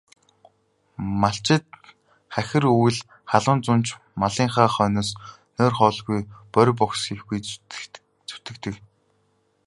Малчид 1.21 1.65
хахир 2.33 2.63
өвөл, 2.73 2.97
халуун 3.31 3.59
зун 3.65 3.81
ч 3.85 3.87
малынхаа 4.21 4.67
хойноос 4.73 5.09
нойр, 5.57 5.73
хоолгүй 5.79 6.19
борви 6.53 6.73
бохисхийлгүй 6.81 7.39
зүтгэдэг. 8.37 8.75